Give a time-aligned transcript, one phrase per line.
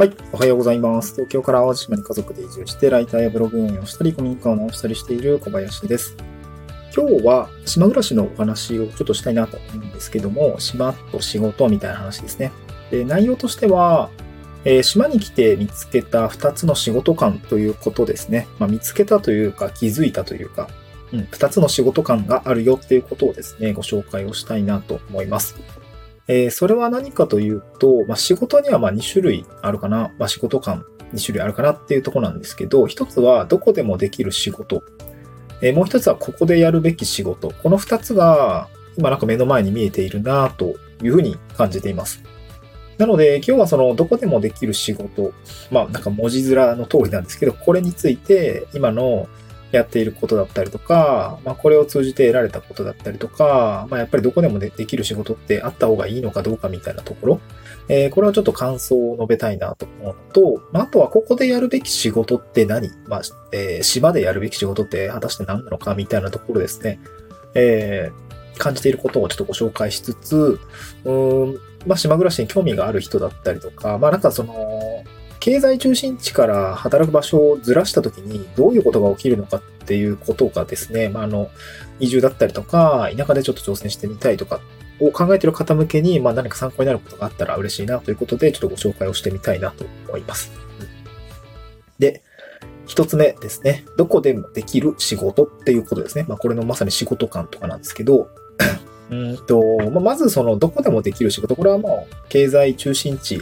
[0.00, 0.12] はい。
[0.32, 1.12] おはようございます。
[1.12, 6.16] 東京から淡路島に家族で移住して、ライターやブログ運営をしたり、コミュニカーを直したりしている小林です。
[6.96, 12.50] 今日は島暮らしのお話をちょっとしたいなと思うんですけども、島と仕事みたいな話ですね。
[12.90, 14.08] で内容としては、
[14.64, 18.48] えー、島に来て見つけた2つの仕事感ということですね。
[18.58, 20.70] まあ、見つけたというか気づいたというか、
[21.12, 25.56] うん、2つの仕事感があるよっていうことをですね、ご紹介をしたいなと思います。
[26.32, 34.84] えー、それは何かというと、まあ、仕事にはま2種類あるかな、まあ、仕事感2種類あるかなっていうとこなんですけど、一つはどこでもできる仕事。
[35.60, 37.50] えー、もう一つはここでやるべき仕事。
[37.50, 42.22] この2つが今なんか目の前に見えているなというふうに感じています。
[42.96, 45.32] なので、今日はそのどこでもできる仕事、
[45.72, 49.26] まあなんか文字面の通りなんですけど、これについて今の
[49.72, 57.40] やっていることだったりとか、まあ、これを通じて得られたことだったりとか、まあ、やっぱりどこでもできる仕事ってあった方がいいのかどうかみたいなところ、
[57.88, 62.90] えー、これはちょっと感想を述べたいなと思うのと、まあ、あとはここでやるべき仕事って何？
[63.06, 66.98] まあ、えー、島でやるべき仕事って果たして何なのかみたいなところですね。
[67.54, 70.60] えー、感じていることをちょっとご紹介しつつ、
[71.04, 71.12] う
[71.46, 71.54] ん、
[71.86, 75.04] まあ、島暮らしに興味がある人だったりとか、まあ、なんかその、
[75.40, 81.50] 経済中心地から働く場所をずらしたときにどういうことが起きるのかっていうことがですね、まあ、あの、
[81.98, 84.60] 移住だったりとか、田舎でちょっと挑戦してみたいとか
[85.00, 90.52] を考えている方向けに、まあ、何か参考になることがあったら嬉しいなということで、ちょっとご紹介をしてみたいなと思います。
[91.98, 92.22] で、
[92.86, 93.84] 一つ目ですね。
[93.96, 96.26] どこでもできる仕事っていうことですね。
[96.28, 98.28] まあ、これのまさに仕事感とかなんですけど、
[99.10, 103.40] うんと、まずそのどこでもできる仕事、これはもう経済中心地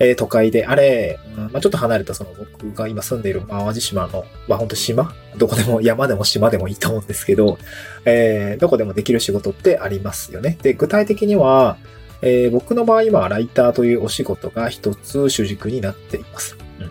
[0.00, 5.12] えー、都会であれ、うんまあ、ちょっと離れたその僕が今住んでいる淡路島の、まあ本当島？
[5.36, 7.58] どこでも 山でも島でもいいと思うんですけど、
[8.04, 10.58] えー、どこでもできる仕事ってありますよね。
[10.62, 11.76] で、具体的には、
[12.22, 16.56] えー、僕の場合今、ライターというお仕事が一つ主軸になっています。
[16.80, 16.86] うん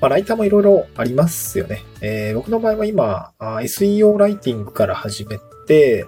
[0.00, 1.82] まあ、ライターもいろいろありますよね。
[2.00, 6.06] えー、僕の場合は今、SEO ライティングから始めて、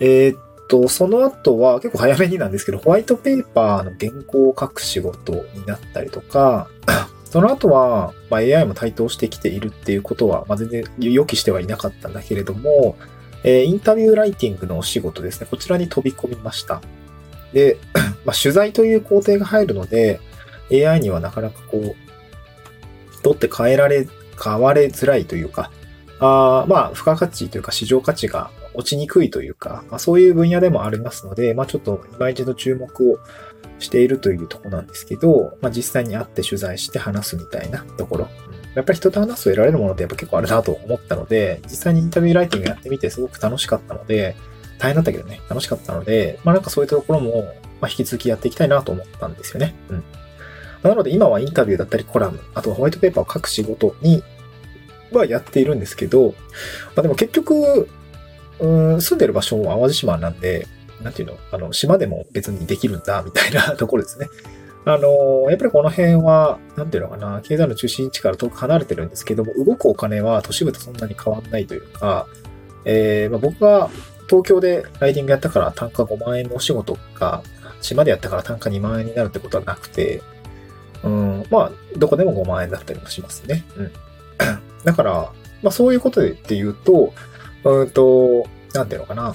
[0.00, 0.36] えー、
[0.70, 6.68] と、その後は結構早めになんですけど、ホワイトペーパーの原稿を書く仕事になったりとか、
[7.26, 12.96] その後は、ま、AI も台頭してきているっていうことは、ま、全然予期してはいなかったんだけれども、
[13.42, 15.46] え、インタビューライティングのお仕事ですね。
[15.50, 16.80] こちらに飛び込みました。
[17.52, 17.76] で、
[18.24, 20.20] ま、取材という工程が入るので、
[20.72, 24.06] AI にはなかなかこう、取って変えられ、
[24.42, 25.70] 変われづらいというか、
[26.20, 33.18] あまあ、付加価値というか市場価値が落ちにくいというか、まあ、そういう分野でもありますので、まあ、ちょっと今一度注目を
[33.78, 38.28] しているというとこなんですけど、まあ、実際に会って取材して話すみたいなところ。
[38.74, 44.36] やっぱり人と話すと得られるものってやっぱ結構あるなと思ったので、実際にインタビューライティングやってみてすごく楽しかったので、
[44.78, 49.74] 大変だったけどね、楽しかったので、まあなんかそういうところも、まあ、引き続きやっていきたいなと思ったんですよね。
[49.88, 50.04] うん。
[50.82, 54.22] なので今はインタビューだったりコラム、あとはホワイトペーパーを書く仕事に
[55.12, 56.28] はやっているんですけど、
[56.94, 57.88] まあでも結局、
[58.60, 60.66] うん、住んでる場所も淡路島なんで、
[61.02, 64.28] なんていうの、あの、島でも別にできるんだ、みたいな ところですね。
[64.84, 72.26] あの、やっぱりこの辺は、なんていうのかな、経済の中心地から遠く離れてるんですけども、動くお金は都市部とそんなに変わんないというか、
[72.84, 73.90] えー、まあ、僕が
[74.28, 77.42] 東京でライディングやったから単価5万円のお仕事が、
[77.82, 80.22] 島でやったから単価2万円になるってことはなくて、
[81.02, 83.64] うん、まあ、どこでも5万円だったりもしますね。
[83.76, 83.92] うん。
[84.84, 85.32] だから、
[85.62, 87.12] まあそういうことでって言うと、
[87.64, 89.34] うんと、なんていうのかな。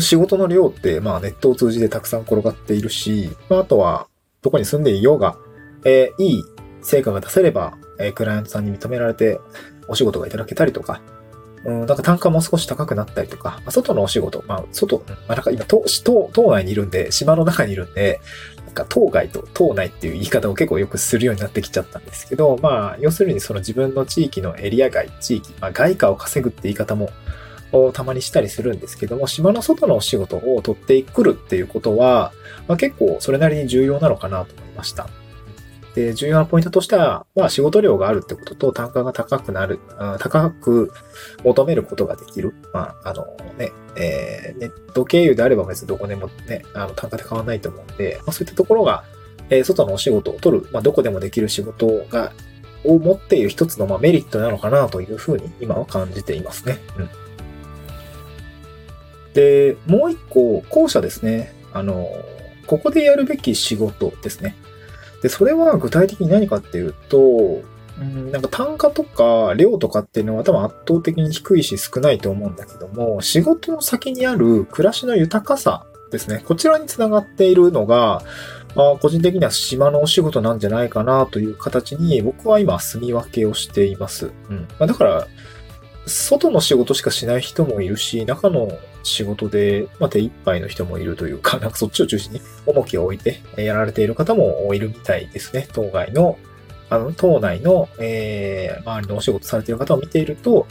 [0.00, 4.06] 仕事の量って、まあネットを通じてたくさん転がっているし、まああとは、
[4.42, 5.36] どこに住んでいようが、
[5.84, 6.42] えー、いい
[6.82, 9.40] 成果が出せれば、えー、クライアントさんに認められて
[9.88, 11.00] お仕事がいただけたりとか、
[11.64, 18.20] うん、なんか単価も少し高くなったりとか、まあ、外のお仕事、まあ、外、まあ、なんか今、島、島内にいるんで、島の中にいるんで、
[18.72, 27.10] か当該と島内っていう言い方を結構よくするようになってきちゃったんですけど、まあ、要するにその自分の地域のエリア外、地域、まあ、外貨を稼ぐって言い方も、
[27.94, 32.32] たまにしたりするんですけども、島の外のお仕事を取ってくるっていうことは、
[32.68, 35.08] まあ、結構それなりに重要なのかなと思いました。
[35.94, 39.78] で、重要なポイントとしては、まあ仕事量があるってことと単価が高くなる、
[40.18, 40.92] 高く
[41.44, 42.54] 求めることができる。
[42.72, 43.24] まあ、あの
[43.58, 49.04] ね、えー、ネット経由であれば別にどこでもね、あの単価で変わらないと思うんで、まあそういったところが、
[49.50, 52.32] えー、外のお仕事を取る、まあどこでもできる仕事が、
[52.84, 56.78] を持っている一つのまあメリットなのかなというふうに今は感じていますね。
[56.98, 57.08] うん。
[59.34, 61.54] で、もう一個、後者ですね。
[61.72, 62.08] あの、
[62.66, 64.56] ここでやるべき仕事ですね。
[65.22, 67.62] で、それは具体的に何かっていうと、
[68.00, 76.42] うん、なんか単価とか量とかっていうのは多分圧倒的に低いし少ないと思うんだけども、仕事の先にある暮らしの豊かさですね。
[76.44, 78.22] こちらにつながっているのが、
[78.74, 84.32] あ個人的には島のお仕事なんじゃないかなという形に僕は今住み分けをしています。
[84.48, 84.66] うん。
[84.78, 85.26] まあ、だから、
[86.06, 95.66] 外の仕事しかしない人もいるし、中の仕事で、まあ、手一杯の人もいるというか、なんかそっちを中心に重きを置いてやられている方もいるみたいですね。
[95.72, 96.38] 当該の、
[96.90, 100.66] あの、島内の、えー、周りのお仕事されている方を見ていると、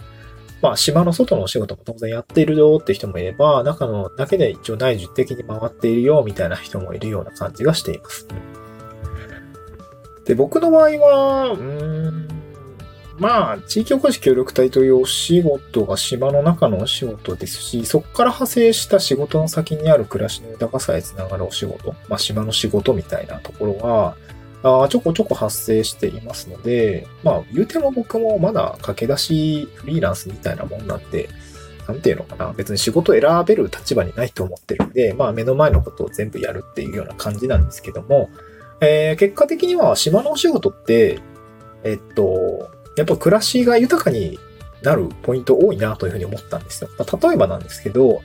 [0.61, 8.27] まあ、島の外のお仕事も当然やっているよって人もいれば、中のだけで一応内需的に回っているよみたいな人もいるような感じがしています。
[10.25, 12.10] で、僕の場合は、うん、
[13.21, 24.17] まあ、地域おこし協力隊というお仕事が島の中のお仕事ですし、そこから派生した仕事の先にある暮らしの豊かさへつながるお仕事、まあ、島の仕事みたいなところは、
[24.63, 31.29] あちょこちょこ発生していますので、まあ、言うても僕もまだ駆け出しフリーランスみたいなもんなんで、
[31.87, 38.31] なんていうのかな、別に仕事選べる立場にないと思ってるんで、まあ、目の前のことを全部やるっていうような感じなんですけども、
[38.81, 41.19] えー、結果的には島のお仕事って、
[41.83, 44.39] えっと、やっぱ暮らしが豊かに
[44.81, 46.89] なるポイント多いなというふうに思ったんですよ。
[46.97, 48.21] まあ、例えばなんですけど、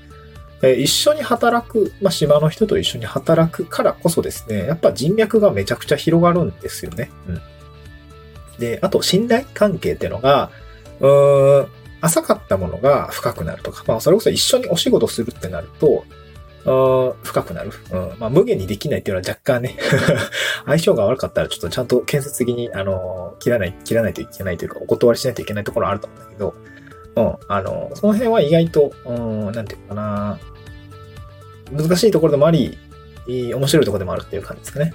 [0.62, 7.10] え一緒に働く、まあ、島の人と一緒に働くからこそですね、やっぱ人脈がめちゃくちゃ広がるんですよね。
[7.28, 7.40] うん。
[8.58, 10.50] で、あと信頼関係っていうのが、
[11.00, 11.68] うーん、
[12.00, 16.04] 浅かったものが深くなるとか、まあそれこそ一緒にお仕事するってなると、
[17.22, 17.70] 深くなる。
[17.92, 18.18] うん。
[18.18, 19.76] まあ、無限にできないっていうのは若干ね
[20.66, 26.54] 相性が悪かったらちょっとちゃんと建設的に、あの、切らない、切らないといけないというか、お断りしないといけないところあると思うんだけど、
[27.16, 30.38] うん、あの、その辺は意外と、うん、なんていうかな、
[31.72, 32.78] 難しいところでもあり、
[33.26, 34.92] 面白いところでもあるっていう感じですかね。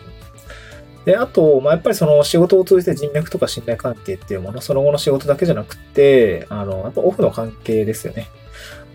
[1.06, 8.28] で、あと、まあ、やっぱりその仕事を通じて人脈とか信頼関係っていうもの、その後の仕事だけじゃなくて、あの、やっぱオフの関係ですよね。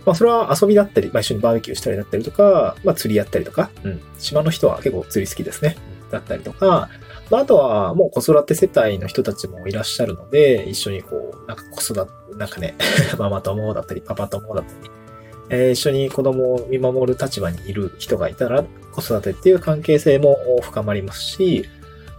[0.07, 4.01] まあ、それは遊びだったり、まあ、一緒にバーベキューしたりだったりとか、まあ、釣りやったりとか、うん。
[4.19, 5.77] 島の人は結構釣り好きですね。
[6.11, 6.89] だったりとか、
[7.31, 12.77] まあ、あとはもう子育て世帯の人たちもいらっしゃるので、一緒にこう、なんか子育て、なんかね、
[13.19, 14.91] ママ友だったり、パパ友だったり、
[15.49, 21.69] えー、一緒に子供を見守る立場にいる人がいたら、子育てっていう関係性も深まりますし、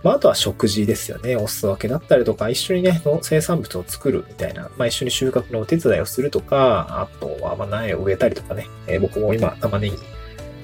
[0.03, 1.35] まあ、あとは食事ですよね。
[1.35, 9.95] お裾分けだったりとか、一緒にね、の生産物を作るみたいな、まあ、一緒に収穫のお手伝いをするとか、あとは、ま苗を植えたりとかね、えー、僕も今、玉ねぎ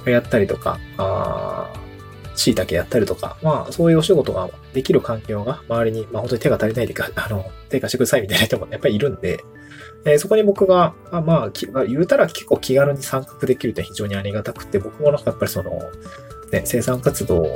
[0.06, 1.74] をやったりとか、あ
[2.36, 9.44] 椎茸やったりとか、まあ、そういうお仕事ができる環境が周りに、まあ、本当に手が足りないでか、 あの、手貸してくださいみたいな人もやっぱりいるんで、
[10.06, 15.72] えー、そこに僕が、あまあ、言うたら結構気軽に参画できるって非常にありがたくて、僕もなんかやっぱりその、
[16.52, 17.48] ね、生産活動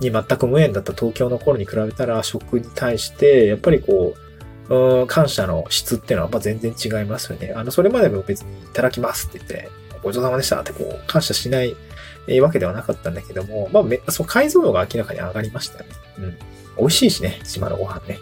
[0.00, 4.14] に全く無縁だった東京の頃に比べたら、食に対して、やっぱりこ
[4.68, 7.52] う、うん、感謝の質っていうのはま全然違いますよね。
[7.54, 9.70] あの、それまでも別にいただきますって言って、
[10.02, 11.74] ごちそうさまでしたってこう、感謝しない
[12.28, 15.90] えわけではなかったんだけども、まあめ、そう、解像度が明らかに上がりましたよね。
[16.18, 16.38] うん。
[16.78, 18.18] 美味しいしね、島のご飯ね。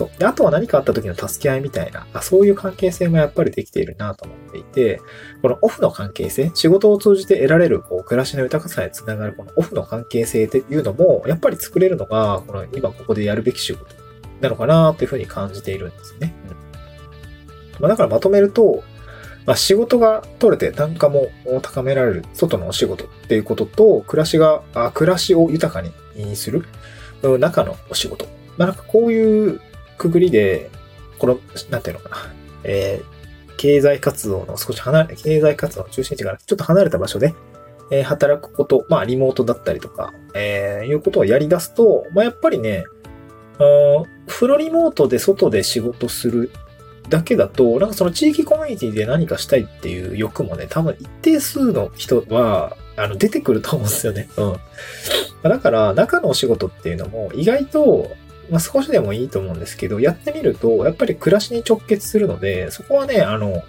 [0.00, 0.18] そう。
[0.18, 5.02] で、あとは何かあった時の助け合いみたいな、あそういう関係性もやっぱりできているなと思っていて、
[5.42, 13.94] このオフの関係性、仕事を通じて得られる、こう、暮らしの豊かさへつながる、このオフの関係性っていうのも、やっぱり作れるのが、この今ここでやるべき仕事
[14.40, 16.32] なのかなというふうに感じているんですね。
[16.48, 16.56] うん。
[17.80, 18.82] まあ、だからまとめると、
[19.44, 21.30] まあ、仕事が取れて単価も
[21.60, 26.64] 高められる外のお仕事っていうことと、暮らしが、あ暮らしを豊かにする
[27.22, 28.24] 中のお仕事。
[28.56, 29.60] まあ、なんかこういう
[30.00, 30.70] くぐりで、
[31.18, 31.38] この、
[31.68, 32.16] なんていうのかな。
[32.64, 37.34] えー、経済活動の少し離れ、経済活動の中心地からちょっと離れた場所で、
[37.90, 42.84] えー、働くこと、まあ、リモートだったりとか、えー、いうことをやり出すと、まあ、やっぱりね、
[44.26, 46.50] フロリモートで外で仕事する
[47.10, 54.28] だけだと、なんかその地域コミュニティで何かしたいっていう欲もね、多分一定数の人は、あの、出てくると思うんですよね。
[54.36, 54.56] うん。
[55.42, 58.10] だから、中のお仕事っていうのも、意外と、
[58.50, 63.62] まあ、少しでもいいと思うんですけど、やってみると、やっぱり暮らしに直結するので、そこはね、あの、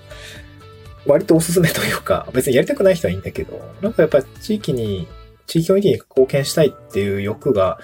[1.05, 5.07] 割とおすすめというか、別にやりたくない人はいいんだけど、なんかやっぱ地域に、
[5.47, 7.79] 地域コミュニティに貢献したいっていう欲が、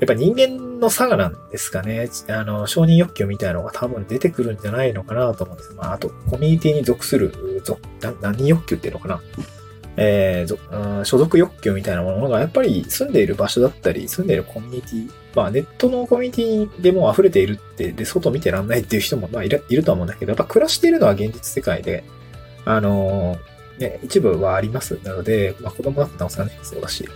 [0.00, 2.08] やっぱ人間の差がなんですかね。
[2.28, 5.72] あの、承認欲求みたいなのが多分出てくるんじゃないのかなと思うんです。
[5.74, 7.80] まあ、あと、コミュニティに属する、属
[8.20, 9.20] 何欲求っていうのかな。
[10.00, 22.04] えー、所属欲求みたいなものがやっぱり住んでいる場所だったり、住んでいるコミュニティ、まあネットのコミュニティでも溢れているって、で、外見てらんないっていう人もまあいるいると思うんだけど、やっぱ暮らしているのは現実世界で、
[22.64, 24.98] あのー、ね、一部はあります。
[25.04, 27.08] なので、まあ子供だってなおさらね、そうだし、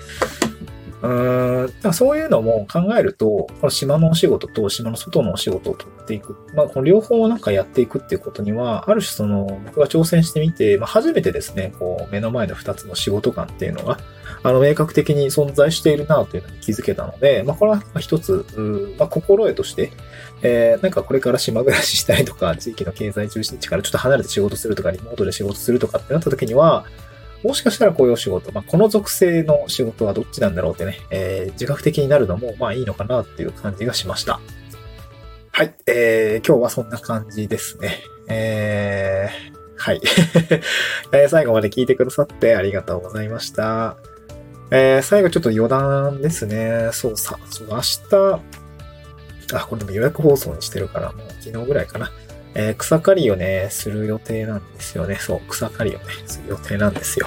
[1.02, 6.36] うーん、そういうのも考えると、この島のお仕事と島の外のお仕事を取っていく。
[6.54, 13.98] まあ、この両方をなんかやっていくっていうことには、ある種その、僕が挑戦してみて、まあ、初めてですね、こう、目の前の二つの仕事感っていうのが、
[14.42, 18.44] あの、明確的に存在しているなというのに気づけたので、まあ、これは一つ、
[18.98, 19.92] まあ、心得として、
[20.42, 26.84] えー、なんかこれから島暮らししたりとか、地域の経済中心地からちょっと離れて仕事するとか、リモートで仕事するとかってなった時には、
[27.44, 34.40] もしかしたらこういうお仕事、まあ、この属性の仕事はどっちなんだろうってね、えー、自覚的になるのも、まあいいのかなっていう感じがしました。
[35.50, 38.00] はい、えー、今日はそんな感じですね。
[38.28, 40.00] えー、はい。
[41.12, 43.96] え最後まで聞いてくださってありがとうございました。
[44.74, 46.88] えー、最後ちょっと余談ですね。
[46.92, 48.40] そうさ、そう明日、
[49.54, 52.10] あ、これでも予約放送にしてるから、もう昨日ぐらいかな。
[52.54, 55.16] えー、草刈りをね、する予定なんですよね。
[55.16, 57.26] そう、草刈りをね、する予定なんですよ。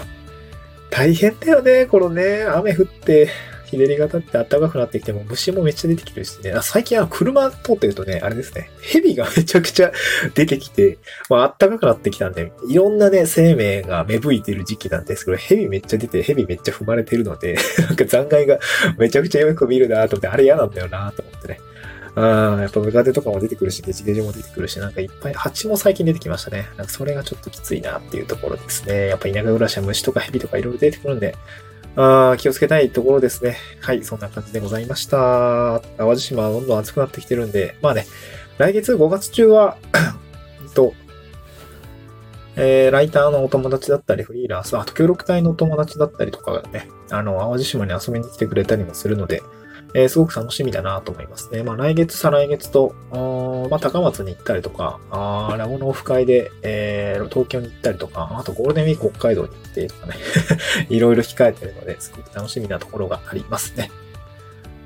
[0.89, 3.29] 大変だよね、このね、雨降って、
[3.75, 6.51] 日照りが立って暖かくなってきても虫もめっちゃ出てきてるしね。
[6.51, 9.91] あ最近は車通ってるとね、あれですね、蛇がめちゃくちゃ
[10.33, 10.97] 出てきて、
[11.29, 18.59] まあ暖かくなってきたんで、いろんなね、生命が芽吹いてる時期なんですけど、蛇めっちゃ出て、蛇めっちゃ踏まれてるので、 なんか残骸が
[18.97, 21.59] めちゃくちゃよく見るなと思って、あれ嫌なんだよなと思ってね。
[22.15, 26.65] うん、やっぱムカデとかも出てくるし、ゲジゲジも出てくるし、なんかいっぱい、蜂も最近出てきましたね。
[26.77, 29.07] なんかそれがちょっときついなっていうところですね。
[29.07, 31.35] やっぱ田舎暮らしは虫とか蛇とかいろいろ出てくるんで、
[31.97, 33.57] あ気をつけたいところですね。
[33.81, 35.81] はい、そんな感じでございました。
[35.97, 38.05] 淡路島はどんどん暑くなってきてるんで、まあね、
[38.57, 39.77] 来月5月中は
[40.75, 40.93] と、
[42.57, 49.41] えー、ライターのお友達だったり、フリーランス、あと協力隊のお友達だったりとかがね、あの、淡路島に遊びに来てくれたりもするので、
[49.95, 51.63] えー、すごく楽しみだなと思いますね。
[51.63, 52.93] まあ、来月、再来月と、
[53.71, 60.15] まあ、高松に行ったりとか、あラボのオフ会で、えー、東京に行ったりとか、あとゴールデンウィーク北海道に行ってとかね、
[60.89, 63.89] いろいろ控えてるので、すごく楽しみなところがありますね。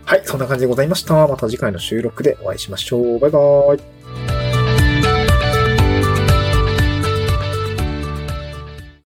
[0.05, 1.27] はい、そんな感じでございました。
[1.27, 3.19] また次回の収録でお会いしましょう。
[3.19, 4.38] バイバーイ。